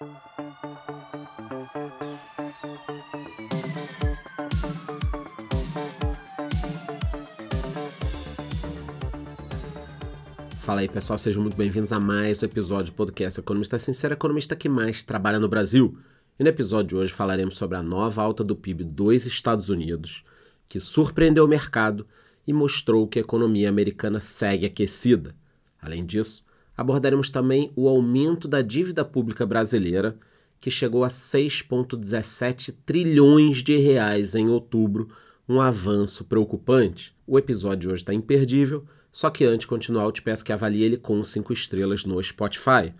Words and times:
Fala 0.00 0.08
aí 10.80 10.88
pessoal, 10.88 11.18
sejam 11.18 11.42
muito 11.42 11.54
bem-vindos 11.54 11.92
a 11.92 12.00
mais 12.00 12.42
um 12.42 12.46
episódio 12.46 12.90
do 12.90 12.96
podcast 12.96 13.40
Economista 13.40 13.78
Sincero, 13.78 14.14
economista 14.14 14.56
que 14.56 14.70
mais 14.70 15.02
trabalha 15.02 15.38
no 15.38 15.50
Brasil. 15.50 15.98
E 16.38 16.42
no 16.42 16.48
episódio 16.48 16.88
de 16.88 16.96
hoje 16.96 17.12
falaremos 17.12 17.56
sobre 17.56 17.76
a 17.76 17.82
nova 17.82 18.22
alta 18.22 18.42
do 18.42 18.56
PIB 18.56 18.84
dos 18.84 19.26
Estados 19.26 19.68
Unidos, 19.68 20.24
que 20.66 20.80
surpreendeu 20.80 21.44
o 21.44 21.48
mercado 21.48 22.06
e 22.46 22.54
mostrou 22.54 23.06
que 23.06 23.18
a 23.18 23.22
economia 23.22 23.68
americana 23.68 24.18
segue 24.18 24.64
aquecida. 24.64 25.34
Além 25.78 26.06
disso, 26.06 26.42
abordaremos 26.76 27.30
também 27.30 27.72
o 27.76 27.88
aumento 27.88 28.46
da 28.46 28.62
dívida 28.62 29.04
pública 29.04 29.44
brasileira, 29.46 30.16
que 30.60 30.70
chegou 30.70 31.04
a 31.04 31.08
6,17 31.08 32.74
trilhões 32.84 33.62
de 33.62 33.76
reais 33.78 34.34
em 34.34 34.48
outubro, 34.48 35.08
um 35.48 35.60
avanço 35.60 36.24
preocupante. 36.24 37.14
O 37.26 37.38
episódio 37.38 37.90
hoje 37.90 38.02
está 38.02 38.14
imperdível 38.14 38.84
só 39.12 39.28
que 39.28 39.44
antes 39.44 39.60
de 39.60 39.66
continuar, 39.66 40.04
eu 40.04 40.12
te 40.12 40.22
peço 40.22 40.44
que 40.44 40.52
avalie 40.52 40.82
ele 40.82 40.96
com 40.96 41.22
5 41.22 41.52
estrelas 41.52 42.04
no 42.04 42.22
Spotify. 42.22 42.94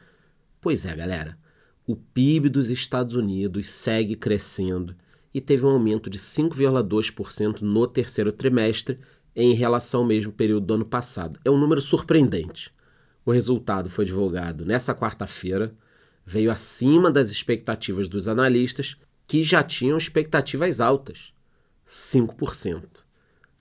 Pois 0.61 0.85
é, 0.85 0.95
galera. 0.95 1.39
O 1.87 1.97
PIB 1.97 2.49
dos 2.49 2.71
Estados 2.71 3.15
Unidos 3.15 3.69
segue 3.69 4.15
crescendo 4.15 4.95
e 5.33 5.41
teve 5.41 5.65
um 5.65 5.71
aumento 5.71 6.11
de 6.11 6.19
5,2% 6.19 7.63
no 7.63 7.87
terceiro 7.87 8.33
trimestre 8.33 8.99
em 9.35 9.55
relação 9.55 10.01
ao 10.01 10.07
mesmo 10.07 10.33
período 10.33 10.67
do 10.67 10.75
ano 10.75 10.85
passado. 10.85 11.39
É 11.45 11.51
um 11.51 11.59
número 11.59 11.81
surpreendente. 11.81 12.73
O 13.31 13.33
resultado 13.33 13.89
foi 13.89 14.05
divulgado 14.05 14.67
nessa 14.67 14.93
quarta-feira, 14.93 15.73
veio 16.27 16.51
acima 16.51 17.13
das 17.13 17.31
expectativas 17.31 18.09
dos 18.09 18.27
analistas, 18.27 18.97
que 19.25 19.45
já 19.45 19.63
tinham 19.63 19.97
expectativas 19.97 20.81
altas, 20.81 21.33
5%. 21.87 22.89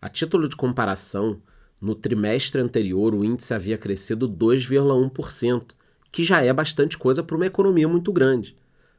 A 0.01 0.09
título 0.09 0.49
de 0.49 0.55
comparação, 0.55 1.39
no 1.79 1.93
trimestre 1.93 2.59
anterior, 2.59 3.13
o 3.13 3.23
índice 3.23 3.53
havia 3.53 3.77
crescido 3.77 4.27
2,1%, 4.27 5.65
que 6.11 6.23
já 6.23 6.41
é 6.41 6.51
bastante 6.51 6.97
coisa 6.97 7.21
para 7.21 7.35
uma 7.35 7.45
economia 7.45 7.87
muito 7.87 8.11
grande. 8.11 8.57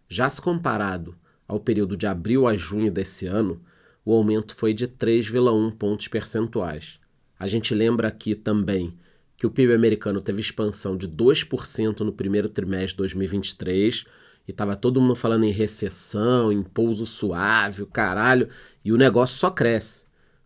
Já 0.09 0.31
se 0.31 0.41
comparado 0.41 1.17
ao 1.49 1.59
período 1.59 1.97
de 1.97 2.07
abril 2.07 2.47
a 2.47 2.55
junho 2.55 2.93
desse 2.93 3.27
ano, 3.27 3.61
o 4.05 4.15
aumento 4.15 4.55
foi 4.55 4.73
de 4.73 4.87
3,1 4.87 5.75
pontos 5.75 6.07
percentuais. 6.07 7.01
A 7.37 7.49
gente 7.49 7.75
lembra 7.75 8.07
aqui 8.07 8.37
também 8.37 8.97
que 9.41 9.47
o 9.47 9.51
PIB 9.51 9.73
americano 9.73 10.21
teve 10.21 10.43
expansão 10.43 10.95
de 10.95 11.09
2% 11.09 12.01
no 12.01 12.13
primeiro 12.13 12.47
trimestre 12.47 12.89
de 12.89 12.97
2023 12.97 14.05
e 14.47 14.51
estava 14.51 14.77
todo 14.77 15.01
mundo 15.01 15.15
falando 15.15 15.45
em 15.45 15.51
recessão, 15.51 16.53
em 16.53 16.63
pouso 16.63 17.07
suave, 17.07 17.83
o 17.83 17.87
caralho, 17.87 18.51
e 18.85 18.93
o 18.93 18.99
negócio 18.99 19.39
só 19.39 19.51
cresce. 19.51 20.05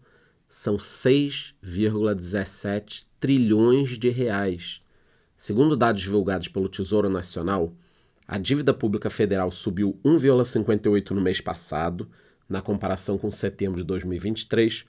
são 0.52 0.76
6,17 0.76 3.08
trilhões 3.22 3.98
de 3.98 4.10
reais. 4.10 4.82
Segundo 5.38 5.78
dados 5.78 6.02
divulgados 6.02 6.50
pelo 6.50 6.68
Tesouro 6.68 7.10
Nacional, 7.10 7.74
a 8.28 8.38
dívida 8.38 8.74
pública 8.74 9.10
federal 9.10 9.50
subiu 9.50 9.98
1,58 10.04 11.12
no 11.12 11.22
mês 11.22 11.40
passado, 11.40 12.10
na 12.50 12.62
comparação 12.62 13.18
com 13.18 13.32
setembro 13.32 13.78
de 13.78 13.86
2023, 13.86 14.84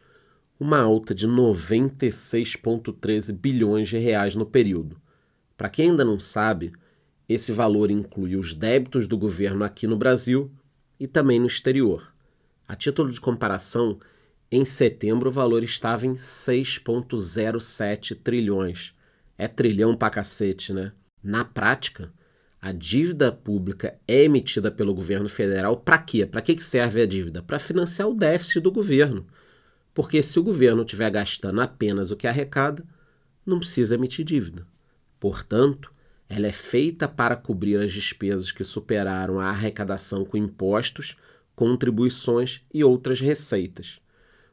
uma 0.59 0.81
alta 0.81 1.15
de 1.15 1.29
96,13 1.29 3.33
bilhões 3.33 3.89
de 3.89 3.99
reais 3.99 4.35
no 4.35 4.45
período. 4.45 5.01
Para 5.57 5.69
quem 5.69 5.91
ainda 5.91 6.05
não 6.05 6.19
sabe, 6.19 6.73
esse 7.29 7.53
valor 7.53 7.91
inclui 7.91 8.37
os 8.37 8.55
débitos 8.55 9.07
do 9.07 9.17
governo 9.17 9.65
aqui 9.65 9.87
no 9.87 9.97
Brasil 9.97 10.51
e 10.99 11.07
também 11.07 11.41
no 11.41 11.47
exterior. 11.47 12.13
A 12.67 12.75
título 12.75 13.11
de 13.11 13.21
comparação, 13.21 13.99
em 14.51 14.65
setembro, 14.65 15.31
o 15.31 15.33
valor 15.33 15.65
estava 15.65 16.07
em 16.07 16.13
6,07 16.13 18.19
trilhões. 18.23 18.95
É 19.39 19.49
trilhão 19.49 19.97
pra 19.97 20.11
cacete, 20.11 20.73
né? 20.73 20.91
Na 21.23 21.45
prática, 21.45 22.13
a 22.61 22.71
dívida 22.71 23.33
pública 23.33 23.99
é 24.07 24.25
emitida 24.25 24.71
pelo 24.71 24.95
governo 24.95 25.29
federal 25.29 25.77
para 25.77 25.99
quê? 25.99 26.25
Para 26.25 26.41
que 26.41 26.57
serve 26.61 27.03
a 27.03 27.07
dívida? 27.07 27.43
Para 27.43 27.59
financiar 27.59 28.09
o 28.09 28.15
déficit 28.15 28.61
do 28.61 28.71
governo. 28.71 29.27
Porque 29.95 30.23
se 30.23 30.39
o 30.39 30.43
governo 30.43 30.83
estiver 30.83 31.11
gastando 31.11 31.61
apenas 31.61 32.11
o 32.11 32.17
que 32.17 32.27
arrecada, 32.27 32.85
não 33.45 33.59
precisa 33.59 33.95
emitir 33.95 34.25
dívida. 34.25 34.67
Portanto, 35.23 35.93
ela 36.29 36.49
é 36.49 36.53
feita 36.53 37.07
para 37.07 37.37
cobrir 37.37 37.79
as 37.79 37.93
despesas 37.93 38.51
que 38.51 38.65
superaram 38.65 39.39
a 39.39 39.51
arrecadação 39.51 40.25
com 40.25 40.37
impostos, 40.37 41.15
contribuições 41.55 42.61
e 42.75 42.83
outras 42.83 43.21
receitas. 43.21 44.01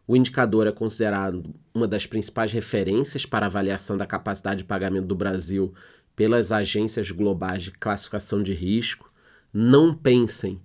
O 0.06 0.16
indicador 0.16 0.68
é 0.68 0.71
considerado 0.71 1.56
uma 1.74 1.88
das 1.88 2.06
principais 2.06 2.51
referências 2.51 3.25
para 3.25 3.48
avaliação 3.48 3.98
da 3.98 4.06
capacidade 4.06 4.60
de 4.60 4.66
pagamento 4.66 5.07
do 5.07 5.16
Brasil 5.16 5.74
pelas 6.16 6.51
agências 6.51 7.10
globais 7.10 7.63
de 7.63 7.72
classificação 7.72 8.44
de 8.44 8.54
risco. 8.54 9.12
Não 9.51 9.92
pensem 9.92 10.62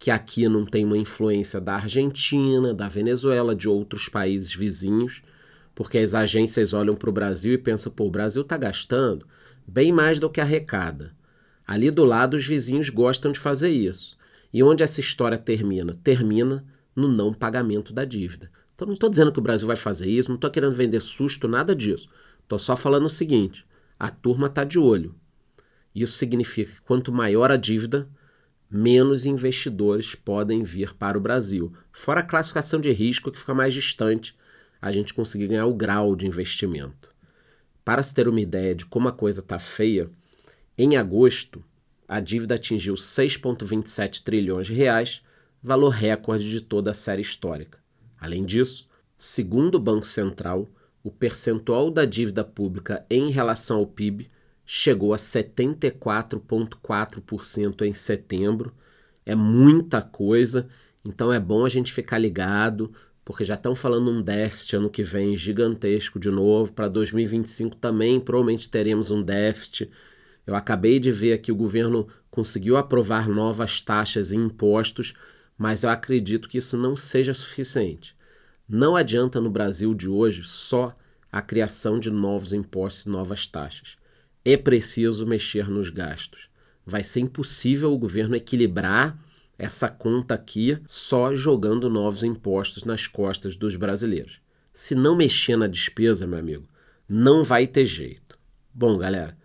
que 0.00 0.10
aqui 0.10 0.48
não 0.48 0.66
tem 0.66 0.84
uma 0.84 0.98
influência 0.98 1.60
da 1.60 1.74
Argentina, 1.74 2.74
da 2.74 2.88
Venezuela, 2.88 3.54
de 3.54 3.68
outros 3.68 4.08
países 4.08 4.52
vizinhos, 4.52 5.22
porque 5.74 5.98
as 5.98 6.14
agências 6.14 6.72
olham 6.72 6.94
para 6.94 7.10
o 7.10 7.12
Brasil 7.12 7.52
e 7.52 7.58
pensam: 7.58 7.92
pô, 7.92 8.06
o 8.06 8.10
Brasil 8.10 8.42
está 8.42 8.56
gastando 8.56 9.26
bem 9.66 9.92
mais 9.92 10.18
do 10.18 10.30
que 10.30 10.40
arrecada. 10.40 11.12
Ali 11.66 11.90
do 11.90 12.04
lado, 12.04 12.34
os 12.34 12.46
vizinhos 12.46 12.90
gostam 12.90 13.32
de 13.32 13.38
fazer 13.38 13.70
isso. 13.70 14.16
E 14.52 14.62
onde 14.62 14.82
essa 14.82 15.00
história 15.00 15.38
termina? 15.38 15.94
Termina 15.94 16.64
no 16.94 17.08
não 17.08 17.32
pagamento 17.32 17.92
da 17.92 18.04
dívida. 18.04 18.50
Então 18.74 18.86
não 18.86 18.92
estou 18.92 19.08
dizendo 19.08 19.32
que 19.32 19.38
o 19.38 19.42
Brasil 19.42 19.66
vai 19.66 19.76
fazer 19.76 20.08
isso, 20.08 20.28
não 20.28 20.36
estou 20.36 20.50
querendo 20.50 20.74
vender 20.74 21.00
susto, 21.00 21.48
nada 21.48 21.74
disso. 21.74 22.08
Estou 22.42 22.58
só 22.58 22.76
falando 22.76 23.06
o 23.06 23.08
seguinte: 23.08 23.66
a 23.98 24.10
turma 24.10 24.46
está 24.46 24.64
de 24.64 24.78
olho. 24.78 25.14
Isso 25.94 26.14
significa 26.14 26.72
que 26.72 26.82
quanto 26.82 27.12
maior 27.12 27.50
a 27.50 27.56
dívida, 27.56 28.08
menos 28.70 29.24
investidores 29.24 30.14
podem 30.14 30.62
vir 30.62 30.94
para 30.94 31.16
o 31.16 31.20
Brasil. 31.20 31.72
Fora 31.92 32.20
a 32.20 32.24
classificação 32.24 32.80
de 32.80 32.90
risco 32.90 33.30
que 33.30 33.38
fica 33.38 33.54
mais 33.54 33.72
distante, 33.72 34.36
a 34.84 34.92
gente 34.92 35.12
conseguir 35.14 35.46
ganhar 35.46 35.64
o 35.64 35.72
grau 35.72 36.14
de 36.14 36.26
investimento. 36.26 37.08
Para 37.82 38.02
se 38.02 38.14
ter 38.14 38.28
uma 38.28 38.40
ideia 38.40 38.74
de 38.74 38.84
como 38.84 39.08
a 39.08 39.12
coisa 39.12 39.40
está 39.40 39.58
feia, 39.58 40.10
em 40.76 40.98
agosto 40.98 41.64
a 42.06 42.20
dívida 42.20 42.56
atingiu 42.56 42.92
6,27 42.92 44.22
trilhões 44.22 44.66
de 44.66 44.74
reais, 44.74 45.22
valor 45.62 45.88
recorde 45.88 46.50
de 46.50 46.60
toda 46.60 46.90
a 46.90 46.94
série 46.94 47.22
histórica. 47.22 47.78
Além 48.20 48.44
disso, 48.44 48.86
segundo 49.16 49.76
o 49.76 49.80
Banco 49.80 50.06
Central, 50.06 50.68
o 51.02 51.10
percentual 51.10 51.90
da 51.90 52.04
dívida 52.04 52.44
pública 52.44 53.06
em 53.08 53.30
relação 53.30 53.78
ao 53.78 53.86
PIB 53.86 54.30
chegou 54.66 55.14
a 55.14 55.16
74,4% 55.16 57.86
em 57.86 57.94
setembro. 57.94 58.70
É 59.24 59.34
muita 59.34 60.02
coisa, 60.02 60.68
então 61.02 61.32
é 61.32 61.40
bom 61.40 61.64
a 61.64 61.70
gente 61.70 61.90
ficar 61.90 62.18
ligado, 62.18 62.92
porque 63.24 63.44
já 63.44 63.54
estão 63.54 63.74
falando 63.74 64.10
um 64.10 64.20
déficit 64.20 64.76
ano 64.76 64.90
que 64.90 65.02
vem 65.02 65.36
gigantesco 65.36 66.18
de 66.20 66.30
novo. 66.30 66.72
Para 66.72 66.88
2025 66.88 67.76
também 67.76 68.20
provavelmente 68.20 68.68
teremos 68.68 69.10
um 69.10 69.22
déficit. 69.22 69.90
Eu 70.46 70.54
acabei 70.54 71.00
de 71.00 71.10
ver 71.10 71.38
que 71.38 71.50
o 71.50 71.56
governo 71.56 72.06
conseguiu 72.30 72.76
aprovar 72.76 73.28
novas 73.28 73.80
taxas 73.80 74.32
e 74.32 74.36
impostos, 74.36 75.14
mas 75.56 75.84
eu 75.84 75.90
acredito 75.90 76.48
que 76.48 76.58
isso 76.58 76.76
não 76.76 76.94
seja 76.94 77.32
suficiente. 77.32 78.14
Não 78.68 78.94
adianta 78.94 79.40
no 79.40 79.50
Brasil 79.50 79.94
de 79.94 80.08
hoje 80.08 80.42
só 80.44 80.94
a 81.32 81.40
criação 81.40 81.98
de 81.98 82.10
novos 82.10 82.52
impostos 82.52 83.06
e 83.06 83.08
novas 83.08 83.46
taxas. 83.46 83.96
É 84.44 84.56
preciso 84.56 85.26
mexer 85.26 85.70
nos 85.70 85.88
gastos. 85.88 86.48
Vai 86.84 87.02
ser 87.02 87.20
impossível 87.20 87.92
o 87.92 87.98
governo 87.98 88.36
equilibrar 88.36 89.18
essa 89.58 89.88
conta 89.88 90.34
aqui 90.34 90.78
só 90.86 91.34
jogando 91.34 91.88
novos 91.88 92.22
impostos 92.22 92.84
nas 92.84 93.06
costas 93.06 93.56
dos 93.56 93.76
brasileiros. 93.76 94.40
Se 94.72 94.94
não 94.94 95.16
mexer 95.16 95.56
na 95.56 95.68
despesa, 95.68 96.26
meu 96.26 96.38
amigo, 96.38 96.68
não 97.08 97.44
vai 97.44 97.66
ter 97.66 97.86
jeito. 97.86 98.38
Bom, 98.72 98.98
galera, 98.98 99.36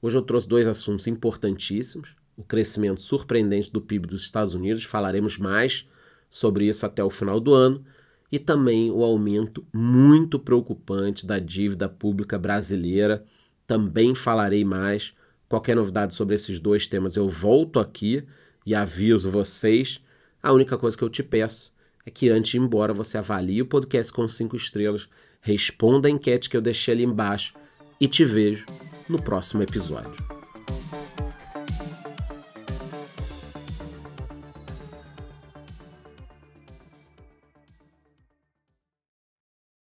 hoje 0.00 0.16
eu 0.16 0.22
trouxe 0.22 0.46
dois 0.46 0.68
assuntos 0.68 1.06
importantíssimos: 1.06 2.14
o 2.36 2.44
crescimento 2.44 3.00
surpreendente 3.00 3.72
do 3.72 3.80
PIB 3.80 4.06
dos 4.06 4.22
Estados 4.22 4.54
Unidos, 4.54 4.84
falaremos 4.84 5.36
mais 5.36 5.88
sobre 6.30 6.68
isso 6.68 6.86
até 6.86 7.02
o 7.02 7.10
final 7.10 7.40
do 7.40 7.52
ano 7.52 7.84
e 8.30 8.38
também 8.38 8.90
o 8.90 9.02
aumento 9.02 9.66
muito 9.72 10.38
preocupante 10.38 11.26
da 11.26 11.38
dívida 11.38 11.88
pública 11.88 12.38
brasileira. 12.38 13.24
Também 13.66 14.14
falarei 14.14 14.64
mais. 14.64 15.14
Qualquer 15.48 15.74
novidade 15.74 16.14
sobre 16.14 16.34
esses 16.34 16.60
dois 16.60 16.86
temas 16.86 17.16
eu 17.16 17.28
volto 17.28 17.80
aqui 17.80 18.24
e 18.68 18.74
aviso 18.74 19.30
vocês. 19.30 19.98
A 20.42 20.52
única 20.52 20.76
coisa 20.76 20.94
que 20.94 21.02
eu 21.02 21.08
te 21.08 21.22
peço 21.22 21.74
é 22.04 22.10
que 22.10 22.28
antes 22.28 22.50
de 22.50 22.58
ir 22.58 22.60
embora 22.60 22.92
você 22.92 23.16
avalie 23.16 23.62
o 23.62 23.66
podcast 23.66 24.12
com 24.12 24.28
cinco 24.28 24.56
estrelas, 24.56 25.08
responda 25.40 26.06
a 26.06 26.10
enquete 26.10 26.50
que 26.50 26.56
eu 26.56 26.60
deixei 26.60 26.92
ali 26.92 27.04
embaixo 27.04 27.54
e 27.98 28.06
te 28.06 28.26
vejo 28.26 28.66
no 29.08 29.20
próximo 29.22 29.62
episódio. 29.62 30.37